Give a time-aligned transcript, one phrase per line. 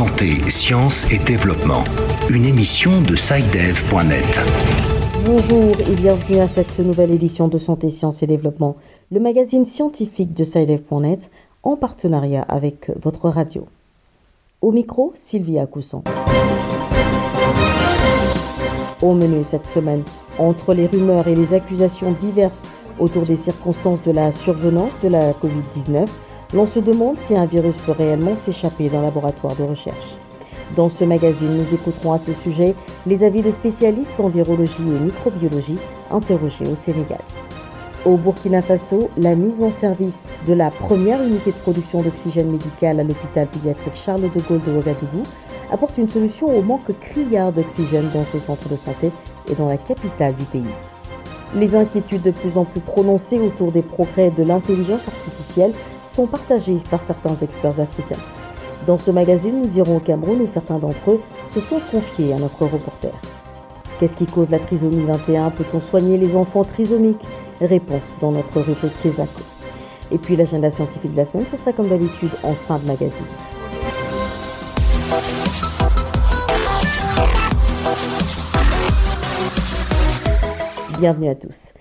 [0.00, 1.84] Santé, sciences et développement.
[2.30, 4.40] Une émission de SciDev.net.
[5.26, 8.76] Bonjour et bienvenue à cette nouvelle édition de Santé, sciences et développement,
[9.12, 11.30] le magazine scientifique de SciDev.net
[11.62, 13.66] en partenariat avec votre radio.
[14.62, 16.02] Au micro, Sylvia Cousson.
[19.02, 20.02] Au menu cette semaine,
[20.38, 22.62] entre les rumeurs et les accusations diverses
[22.98, 26.06] autour des circonstances de la survenance de la Covid-19,
[26.52, 30.16] l'on se demande si un virus peut réellement s'échapper d'un laboratoire de recherche.
[30.76, 32.74] Dans ce magazine, nous écouterons à ce sujet
[33.06, 35.78] les avis de spécialistes en virologie et microbiologie
[36.10, 37.20] interrogés au Sénégal.
[38.04, 42.98] Au Burkina Faso, la mise en service de la première unité de production d'oxygène médical
[42.98, 45.22] à l'hôpital pédiatrique Charles de Gaulle de Ouagadougou
[45.70, 49.10] apporte une solution au manque criard d'oxygène dans ce centre de santé
[49.50, 50.64] et dans la capitale du pays.
[51.54, 55.72] Les inquiétudes de plus en plus prononcées autour des progrès de l'intelligence artificielle
[56.26, 58.22] partagés par certains experts africains.
[58.86, 61.20] Dans ce magazine, nous irons au Cameroun où certains d'entre eux
[61.54, 63.12] se sont confiés à notre reporter.
[63.98, 67.24] Qu'est-ce qui cause la trisomie 21 Peut-on soigner les enfants trisomiques?
[67.60, 69.42] Réponse dans notre rubrique Kézako.
[70.10, 73.12] Et puis l'agenda scientifique de la semaine, ce sera comme d'habitude en fin de magazine.
[80.98, 81.72] Bienvenue à tous.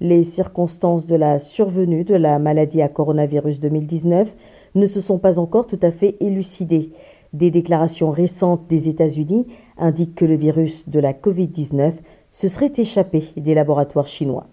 [0.00, 4.36] Les circonstances de la survenue de la maladie à coronavirus 2019
[4.74, 6.90] ne se sont pas encore tout à fait élucidées.
[7.32, 9.46] Des déclarations récentes des États-Unis
[9.78, 11.92] indiquent que le virus de la Covid-19
[12.30, 14.46] se serait échappé des laboratoires chinois.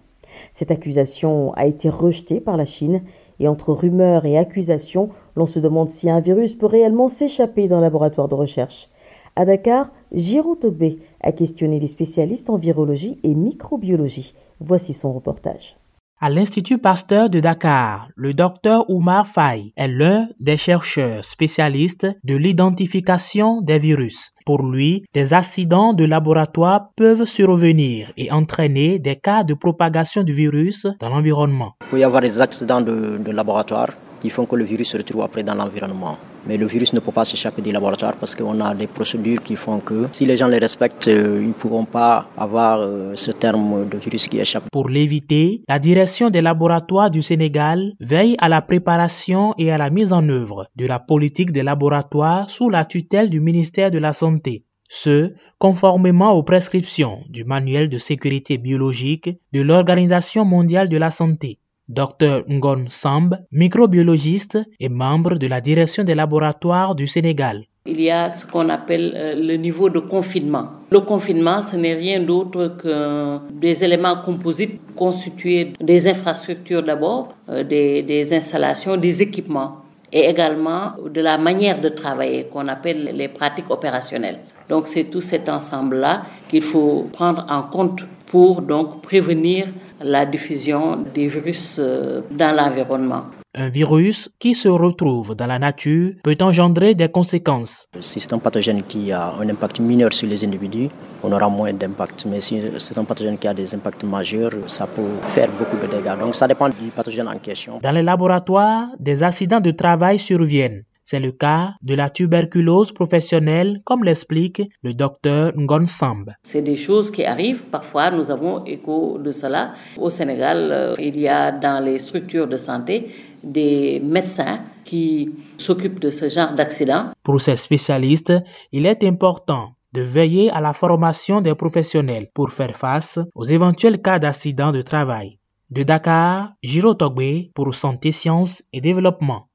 [0.54, 3.02] Cette accusation a été rejetée par la Chine
[3.38, 7.82] et entre rumeurs et accusations, l'on se demande si un virus peut réellement s'échapper d'un
[7.82, 8.88] laboratoire de recherche.
[9.36, 14.32] À Dakar, Giro Togbe a questionné les spécialistes en virologie et microbiologie.
[14.60, 15.76] Voici son reportage.
[16.20, 22.36] À l'Institut Pasteur de Dakar, le docteur Oumar Faye est l'un des chercheurs spécialistes de
[22.36, 24.30] l'identification des virus.
[24.46, 30.32] Pour lui, des accidents de laboratoire peuvent survenir et entraîner des cas de propagation du
[30.32, 31.74] virus dans l'environnement.
[31.82, 33.88] Il peut y avoir des accidents de, de laboratoire
[34.20, 36.16] qui font que le virus se retrouve après dans l'environnement.
[36.46, 39.56] Mais le virus ne peut pas s'échapper des laboratoires parce qu'on a des procédures qui
[39.56, 43.30] font que si les gens les respectent, euh, ils ne pourront pas avoir euh, ce
[43.30, 44.64] terme de virus qui échappe.
[44.70, 49.90] Pour l'éviter, la direction des laboratoires du Sénégal veille à la préparation et à la
[49.90, 54.12] mise en œuvre de la politique des laboratoires sous la tutelle du ministère de la
[54.12, 54.64] Santé.
[54.88, 61.58] Ce, conformément aux prescriptions du manuel de sécurité biologique de l'Organisation mondiale de la santé.
[61.88, 67.64] Dr Ngon Samb, microbiologiste et membre de la direction des laboratoires du Sénégal.
[67.86, 70.68] Il y a ce qu'on appelle euh, le niveau de confinement.
[70.90, 77.62] Le confinement, ce n'est rien d'autre que des éléments composites constitués des infrastructures d'abord, euh,
[77.62, 83.28] des, des installations, des équipements et également de la manière de travailler qu'on appelle les
[83.28, 84.38] pratiques opérationnelles.
[84.68, 89.66] Donc c'est tout cet ensemble-là qu'il faut prendre en compte pour donc prévenir
[90.00, 93.24] la diffusion des virus euh, dans l'environnement.
[93.56, 97.86] Un virus qui se retrouve dans la nature peut engendrer des conséquences.
[98.00, 100.88] Si c'est un pathogène qui a un impact mineur sur les individus,
[101.22, 102.26] on aura moins d'impact.
[102.26, 105.86] Mais si c'est un pathogène qui a des impacts majeurs, ça peut faire beaucoup de
[105.86, 106.18] dégâts.
[106.18, 107.78] Donc ça dépend du pathogène en question.
[107.80, 110.82] Dans les laboratoires, des accidents de travail surviennent.
[111.06, 116.30] C'est le cas de la tuberculose professionnelle, comme l'explique le docteur Ngon Samb.
[116.44, 117.64] C'est des choses qui arrivent.
[117.70, 119.74] Parfois, nous avons écho de cela.
[119.98, 123.10] Au Sénégal, euh, il y a dans les structures de santé
[123.42, 127.10] des médecins qui s'occupent de ce genre d'accident.
[127.22, 128.32] Pour ces spécialistes,
[128.72, 134.00] il est important de veiller à la formation des professionnels pour faire face aux éventuels
[134.00, 135.38] cas d'accident de travail.
[135.70, 139.48] De Dakar, Giro Togbe pour Santé, Sciences et Développement.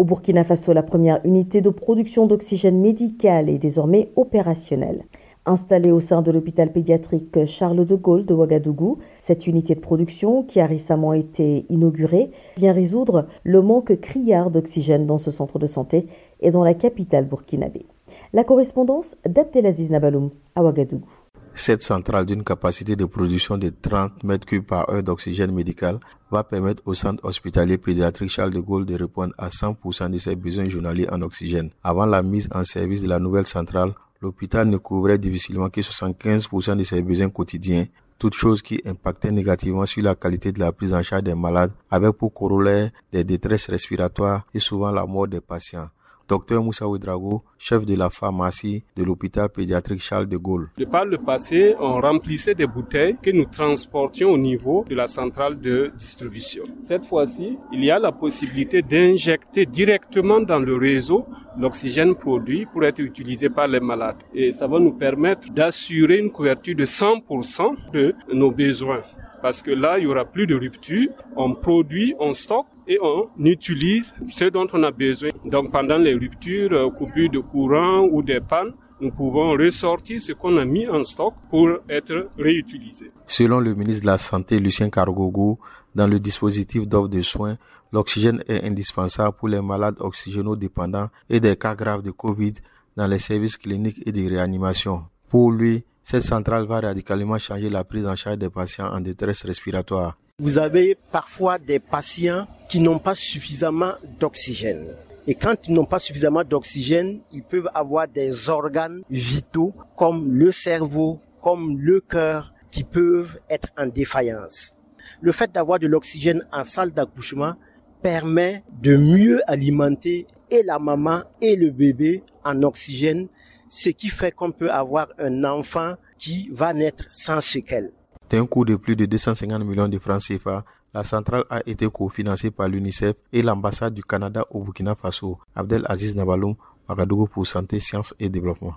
[0.00, 5.04] Au Burkina Faso, la première unité de production d'oxygène médical est désormais opérationnelle.
[5.44, 10.42] Installée au sein de l'hôpital pédiatrique Charles de Gaulle de Ouagadougou, cette unité de production,
[10.42, 15.66] qui a récemment été inaugurée, vient résoudre le manque criard d'oxygène dans ce centre de
[15.66, 16.06] santé
[16.40, 17.84] et dans la capitale burkinabé.
[18.32, 21.04] La correspondance d'Abdelaziz Nabaloum à Ouagadougou.
[21.52, 25.98] Cette centrale d'une capacité de production de 30 mètres cubes par heure d'oxygène médical
[26.30, 30.36] va permettre au centre hospitalier pédiatrique Charles de Gaulle de répondre à 100% de ses
[30.36, 31.70] besoins journaliers en oxygène.
[31.82, 33.92] Avant la mise en service de la nouvelle centrale,
[34.22, 37.86] l'hôpital ne couvrait difficilement que 75% de ses besoins quotidiens,
[38.18, 41.72] toute chose qui impactait négativement sur la qualité de la prise en charge des malades,
[41.90, 45.88] avec pour corollaire des détresses respiratoires et souvent la mort des patients.
[46.30, 50.68] Dr Moussa Ouedrago, chef de la pharmacie de l'hôpital pédiatrique Charles de Gaulle.
[50.78, 55.08] De par le passé, on remplissait des bouteilles que nous transportions au niveau de la
[55.08, 56.62] centrale de distribution.
[56.82, 61.26] Cette fois-ci, il y a la possibilité d'injecter directement dans le réseau
[61.58, 64.22] l'oxygène produit pour être utilisé par les malades.
[64.32, 69.02] Et ça va nous permettre d'assurer une couverture de 100% de nos besoins.
[69.42, 71.08] Parce que là, il y aura plus de rupture.
[71.34, 75.30] On produit, on stocke et on utilise ce dont on a besoin.
[75.44, 80.32] Donc pendant les ruptures, euh, coupures de courant ou des pannes, nous pouvons ressortir ce
[80.32, 83.12] qu'on a mis en stock pour être réutilisé.
[83.26, 85.58] Selon le ministre de la Santé, Lucien Cargogo,
[85.94, 87.56] dans le dispositif d'offre de soins,
[87.92, 92.54] l'oxygène est indispensable pour les malades oxygénodépendants et des cas graves de Covid
[92.96, 95.04] dans les services cliniques et de réanimation.
[95.28, 99.44] Pour lui, cette centrale va radicalement changer la prise en charge des patients en détresse
[99.44, 100.16] respiratoire.
[100.42, 104.86] Vous avez parfois des patients qui n'ont pas suffisamment d'oxygène.
[105.26, 110.50] Et quand ils n'ont pas suffisamment d'oxygène, ils peuvent avoir des organes vitaux comme le
[110.50, 114.72] cerveau, comme le cœur, qui peuvent être en défaillance.
[115.20, 117.56] Le fait d'avoir de l'oxygène en salle d'accouchement
[118.00, 123.28] permet de mieux alimenter et la maman et le bébé en oxygène,
[123.68, 127.92] ce qui fait qu'on peut avoir un enfant qui va naître sans séquelles.
[128.30, 132.52] D'un coût de plus de 250 millions de francs CFA, la centrale a été cofinancée
[132.52, 135.38] par l'UNICEF et l'ambassade du Canada au Burkina Faso.
[135.56, 136.54] Abdel Aziz Nabaloum,
[136.88, 138.74] Magadougou pour Santé, Sciences et Développement.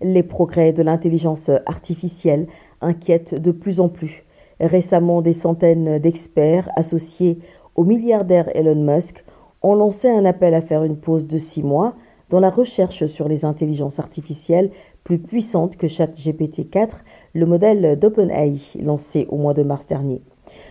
[0.00, 2.48] Les progrès de l'intelligence artificielle
[2.80, 4.24] inquiètent de plus en plus.
[4.58, 7.38] Récemment, des centaines d'experts associés
[7.76, 9.24] au milliardaire Elon Musk
[9.62, 11.94] ont lancé un appel à faire une pause de six mois
[12.30, 14.70] dans la recherche sur les intelligences artificielles
[15.08, 16.90] plus puissantes que ChatGPT-4,
[17.32, 20.20] le modèle d'OpenAI lancé au mois de mars dernier.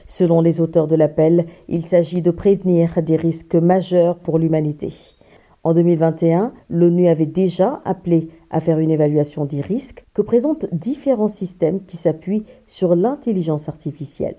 [0.05, 4.93] Selon les auteurs de l'appel, il s'agit de prévenir des risques majeurs pour l'humanité.
[5.63, 11.27] En 2021, l'ONU avait déjà appelé à faire une évaluation des risques que présentent différents
[11.27, 14.37] systèmes qui s'appuient sur l'intelligence artificielle.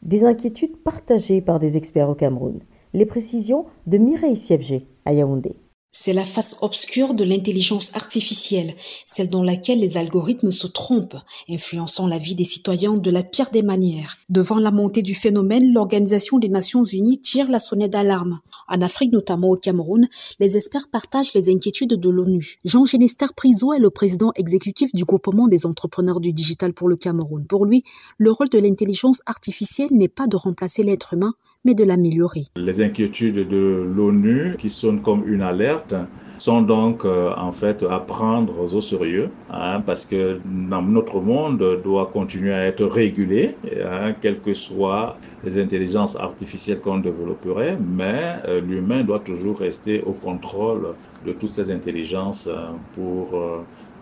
[0.00, 2.60] Des inquiétudes partagées par des experts au Cameroun.
[2.94, 5.56] Les précisions de Mireille Siebgé à Yaoundé.
[5.98, 8.74] C'est la face obscure de l'intelligence artificielle,
[9.06, 11.16] celle dans laquelle les algorithmes se trompent,
[11.48, 14.18] influençant la vie des citoyens de la pire des manières.
[14.28, 18.40] Devant la montée du phénomène, l'Organisation des Nations Unies tire la sonnette d'alarme.
[18.68, 20.06] En Afrique, notamment au Cameroun,
[20.38, 22.58] les experts partagent les inquiétudes de l'ONU.
[22.66, 26.96] Jean Genester Priso est le président exécutif du groupement des entrepreneurs du digital pour le
[26.96, 27.46] Cameroun.
[27.46, 27.84] Pour lui,
[28.18, 31.32] le rôle de l'intelligence artificielle n'est pas de remplacer l'être humain,
[31.66, 32.44] mais de l'améliorer.
[32.56, 35.94] Les inquiétudes de l'ONU, qui sonnent comme une alerte,
[36.38, 42.06] sont donc euh, en fait à prendre au sérieux, hein, parce que notre monde doit
[42.12, 48.60] continuer à être régulé, hein, quelles que soient les intelligences artificielles qu'on développerait, mais euh,
[48.60, 53.40] l'humain doit toujours rester au contrôle de toutes ces intelligences euh, pour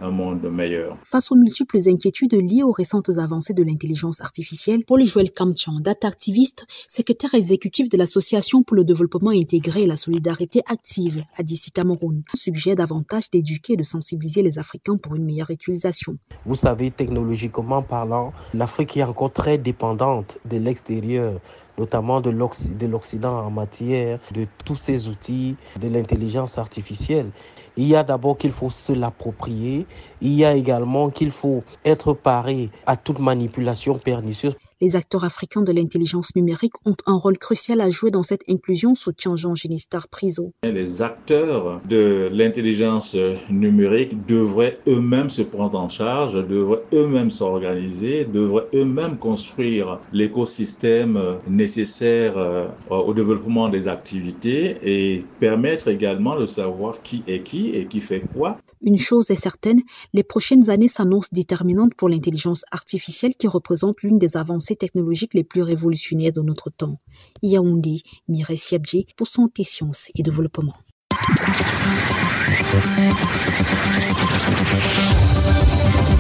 [0.01, 0.97] un monde meilleur.
[1.03, 6.09] Face aux multiples inquiétudes liées aux récentes avancées de l'intelligence artificielle, Paul Joël Kamchan, data
[6.09, 11.73] activiste, secrétaire exécutif de l'Association pour le développement intégré et la solidarité active à DC
[11.73, 16.17] Cameroun, suggère davantage d'éduquer et de sensibiliser les Africains pour une meilleure utilisation.
[16.47, 21.41] Vous savez, technologiquement parlant, l'Afrique est encore très dépendante de l'extérieur
[21.79, 27.31] notamment de l'Occident en matière de tous ces outils de l'intelligence artificielle.
[27.77, 29.89] Il y a d'abord qu'il faut se l'approprier.
[30.21, 34.57] Il y a également qu'il faut être paré à toute manipulation pernicieuse.
[34.81, 38.97] Les acteurs africains de l'intelligence numérique ont un rôle crucial à jouer dans cette inclusion,
[38.97, 40.53] soutient Jean Genistar Priso.
[40.65, 43.17] Les acteurs de l'intelligence
[43.49, 52.37] numérique devraient eux-mêmes se prendre en charge, devraient eux-mêmes s'organiser, devraient eux-mêmes construire l'écosystème nécessaire
[52.37, 58.01] euh, au développement des activités et permettre également de savoir qui est qui et qui
[58.01, 58.59] fait quoi.
[58.81, 59.81] Une chose est certaine,
[60.13, 65.45] les prochaines années s'annoncent déterminantes pour l'intelligence artificielle qui représente l'une des avancées technologiques les
[65.45, 66.99] plus révolutionnaires de notre temps.
[67.43, 70.75] Yaoundé, Mireille Siabdji pour Santé, Sciences et Développement.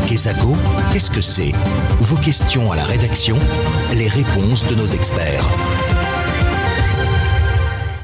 [0.07, 0.53] Kesako,
[0.93, 1.53] qu'est-ce que c'est?
[2.01, 3.39] Vos questions à la rédaction,
[3.95, 5.45] les réponses de nos experts.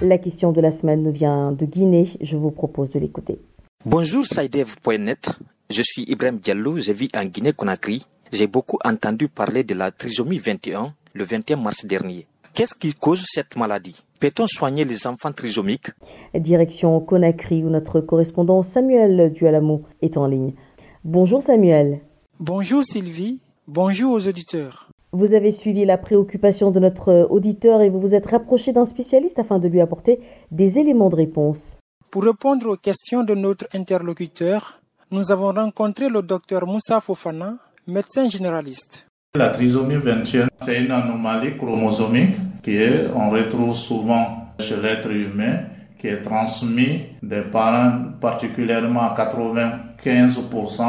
[0.03, 2.09] La question de la semaine nous vient de Guinée.
[2.23, 3.39] Je vous propose de l'écouter.
[3.85, 8.07] Bonjour Saïdev.net, je suis Ibrahim Diallo, je vis en Guinée-Conakry.
[8.33, 12.27] J'ai beaucoup entendu parler de la trisomie 21 le 21 mars dernier.
[12.55, 14.05] Qu'est-ce qui cause cette maladie?
[14.21, 15.91] Peut-on soigner les enfants trisomiques?
[16.35, 20.55] Direction Conakry où notre correspondant Samuel Dualamo est en ligne.
[21.05, 22.03] Bonjour Samuel.
[22.39, 24.89] Bonjour Sylvie, bonjour aux auditeurs.
[25.11, 29.41] Vous avez suivi la préoccupation de notre auditeur et vous vous êtes rapproché d'un spécialiste
[29.41, 30.21] afin de lui apporter
[30.53, 31.79] des éléments de réponse.
[32.13, 37.57] Pour répondre aux questions de notre interlocuteur, nous avons rencontré le docteur Moussa Fofana,
[37.87, 39.07] médecin généraliste.
[39.37, 45.61] La trisomie 21, c'est une anomalie chromosomique qu'on retrouve souvent chez l'être humain,
[45.99, 50.83] qui est transmise des parents particulièrement à 95%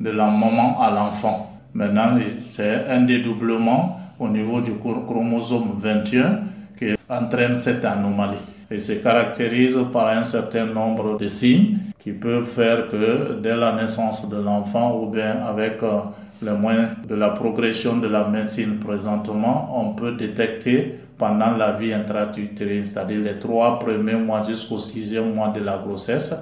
[0.00, 1.58] de la maman à l'enfant.
[1.74, 6.40] Maintenant, c'est un dédoublement au niveau du chromosome 21
[6.78, 8.36] qui entraîne cette anomalie
[8.70, 13.72] et se caractérise par un certain nombre de signes qui peuvent faire que dès la
[13.72, 16.00] naissance de l'enfant ou bien avec euh,
[16.42, 21.92] le moyen de la progression de la médecine présentement, on peut détecter pendant la vie
[21.92, 26.34] intra-utérine, c'est-à-dire les trois premiers mois jusqu'au sixième mois de la grossesse,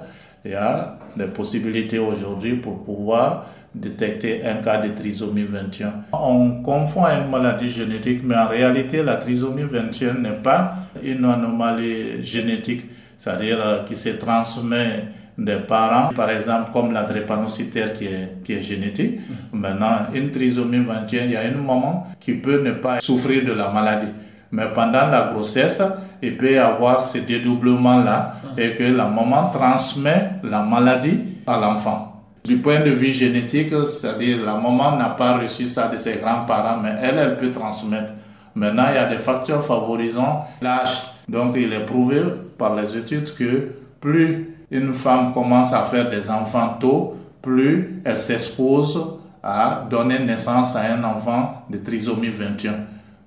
[0.45, 5.93] il y a des possibilités aujourd'hui pour pouvoir détecter un cas de trisomie 21.
[6.13, 12.23] On confond une maladie génétique, mais en réalité, la trisomie 21 n'est pas une anomalie
[12.25, 12.83] génétique,
[13.17, 15.05] c'est-à-dire euh, qui se transmet
[15.37, 19.19] des parents, par exemple comme la drépanocytaire qui est, qui est génétique.
[19.53, 23.53] Maintenant, une trisomie 21, il y a une maman qui peut ne pas souffrir de
[23.53, 24.11] la maladie.
[24.51, 25.83] Mais pendant la grossesse,
[26.21, 32.06] il peut y avoir ce dédoublement-là et que la maman transmet la maladie à l'enfant.
[32.47, 36.77] Du point de vue génétique, c'est-à-dire la maman n'a pas reçu ça de ses grands-parents,
[36.81, 38.13] mais elle, elle peut transmettre.
[38.55, 41.11] Maintenant, il y a des facteurs favorisant l'âge.
[41.27, 42.23] Donc, il est prouvé
[42.57, 43.67] par les études que
[43.99, 50.75] plus une femme commence à faire des enfants tôt, plus elle s'expose à donner naissance
[50.77, 52.73] à un enfant de trisomie 21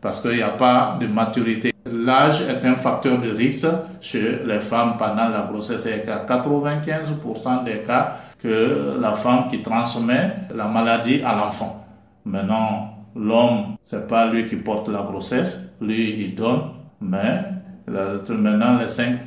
[0.01, 1.73] parce qu'il n'y a pas de maturité.
[1.91, 3.67] L'âge est un facteur de risque
[4.01, 5.87] chez les femmes pendant la grossesse.
[5.87, 11.87] Y a 95% des cas que la femme qui transmet la maladie à l'enfant.
[12.25, 16.63] Maintenant, l'homme, c'est pas lui qui porte la grossesse, lui il donne,
[17.01, 17.45] mais
[17.89, 19.19] maintenant les 5%,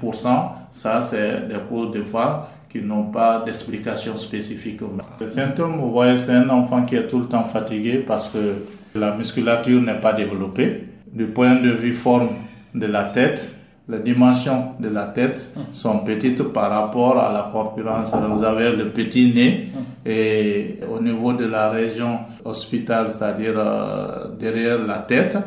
[0.71, 4.79] ça c'est des causes de fois qui n'ont pas d'explication spécifique.
[5.19, 8.63] Les symptômes, vous voyez, c'est un enfant qui est tout le temps fatigué parce que
[8.97, 10.89] la musculature n'est pas développée.
[11.11, 12.29] Du point de vue forme
[12.73, 18.13] de la tête, les dimensions de la tête sont petites par rapport à la corpulence.
[18.15, 19.69] Vous avez le petit nez
[20.05, 25.37] et au niveau de la région hospitale, c'est-à-dire euh, derrière la tête,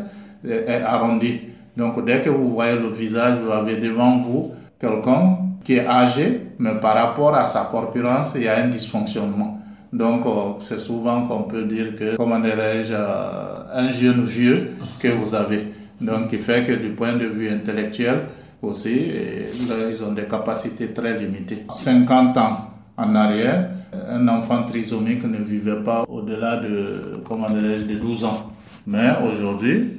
[0.45, 1.41] est arrondi.
[1.77, 6.43] Donc dès que vous voyez le visage, vous avez devant vous quelqu'un qui est âgé,
[6.59, 9.61] mais par rapport à sa corpulence, il y a un dysfonctionnement.
[9.93, 15.09] Donc, euh, c'est souvent qu'on peut dire que, comment dirais-je, euh, un jeune vieux que
[15.09, 15.69] vous avez.
[16.01, 18.21] Donc, qui fait que du point de vue intellectuel
[18.63, 21.65] aussi, ils ont des capacités très limitées.
[21.71, 23.71] 50 ans en arrière,
[24.09, 28.53] un enfant trisomique ne vivait pas au-delà de, comment de 12 ans.
[28.89, 29.97] Mais aujourd'hui,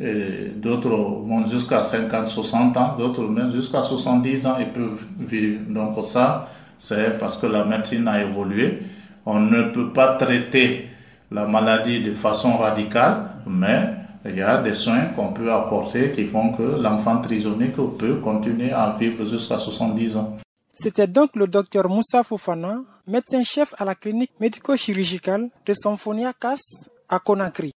[0.55, 5.59] d'autres vont jusqu'à 50, 60 ans, d'autres même jusqu'à 70 ans, ils peuvent vivre.
[5.69, 8.79] Donc ça, c'est parce que la médecine a évolué.
[9.25, 10.87] On ne peut pas traiter
[11.31, 13.89] la maladie de façon radicale, mais
[14.25, 18.71] il y a des soins qu'on peut apporter qui font que l'enfant trisomique peut continuer
[18.71, 20.37] à vivre jusqu'à 70 ans.
[20.73, 26.61] C'était donc le docteur Moussa Fofana, médecin-chef à la clinique médico-chirurgicale de Symphonia CAS
[27.09, 27.71] à Conakry.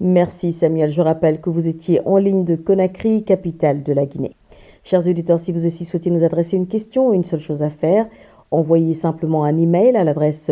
[0.00, 0.90] Merci Samuel.
[0.90, 4.36] Je rappelle que vous étiez en ligne de Conakry, capitale de la Guinée.
[4.82, 8.06] Chers auditeurs, si vous aussi souhaitez nous adresser une question, une seule chose à faire,
[8.50, 10.50] envoyez simplement un email à l'adresse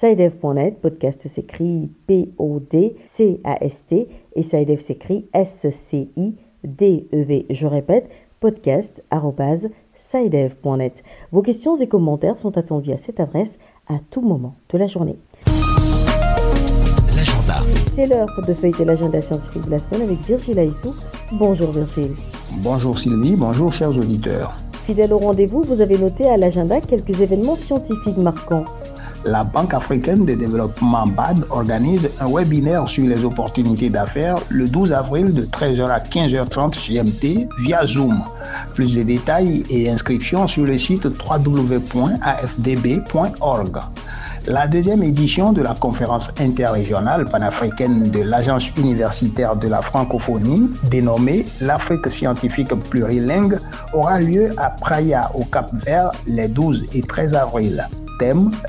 [0.00, 0.80] podcast.sidev.net.
[0.80, 7.46] Podcast s'écrit P-O-D-C-A-S-T et Sidev s'écrit S-C-I-D-E-V.
[7.50, 8.08] Je répète,
[8.40, 11.04] podcast.sidev.net.
[11.32, 15.18] Vos questions et commentaires sont attendus à cette adresse à tout moment de la journée.
[17.14, 17.56] L'agenda.
[17.94, 20.94] C'est l'heure de feuilleter l'agenda scientifique de la semaine avec Virgile Aissou.
[21.32, 22.12] Bonjour Virgile.
[22.62, 24.56] Bonjour Sylvie, bonjour chers auditeurs.
[24.86, 28.64] Fidèle au rendez-vous, vous avez noté à l'agenda quelques événements scientifiques marquants.
[29.24, 34.94] La Banque africaine de développement BAD organise un webinaire sur les opportunités d'affaires le 12
[34.94, 38.24] avril de 13h à 15h30 GMT via Zoom.
[38.74, 42.20] Plus de détails et inscriptions sur le site www.afdb.org.
[44.46, 51.44] La deuxième édition de la conférence interrégionale panafricaine de l'Agence universitaire de la francophonie, dénommée
[51.60, 53.58] l'Afrique scientifique plurilingue,
[53.92, 57.86] aura lieu à Praia au Cap-Vert les 12 et 13 avril.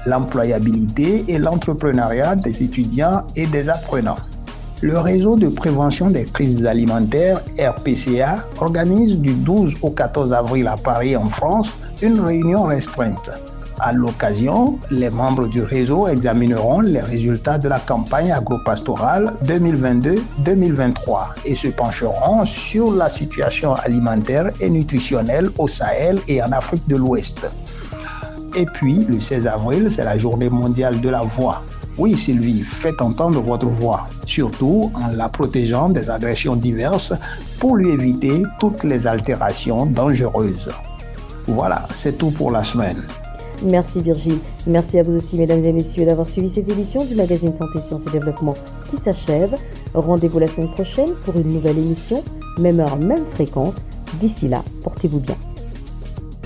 [0.05, 4.15] L'employabilité et l'entrepreneuriat des étudiants et des apprenants.
[4.81, 10.75] Le réseau de prévention des crises alimentaires, RPCA, organise du 12 au 14 avril à
[10.75, 13.29] Paris en France une réunion restreinte
[13.79, 20.95] À l'occasion, les membres du réseau examineront les résultats de la campagne agropastorale 2022-2023
[21.45, 26.95] et se pencheront sur la situation alimentaire et nutritionnelle au Sahel et en Afrique de
[26.95, 27.45] l'Ouest.
[28.55, 31.63] Et puis, le 16 avril, c'est la journée mondiale de la voix.
[31.97, 37.13] Oui, Sylvie, faites entendre votre voix, surtout en la protégeant des agressions diverses
[37.59, 40.69] pour lui éviter toutes les altérations dangereuses.
[41.47, 43.03] Voilà, c'est tout pour la semaine.
[43.63, 44.39] Merci Virgile.
[44.65, 48.01] Merci à vous aussi, mesdames et messieurs, d'avoir suivi cette émission du magazine Santé, Sciences
[48.07, 48.55] et Développement
[48.89, 49.55] qui s'achève.
[49.93, 52.23] Rendez-vous la semaine prochaine pour une nouvelle émission,
[52.57, 53.75] même heure, même fréquence.
[54.19, 55.35] D'ici là, portez-vous bien.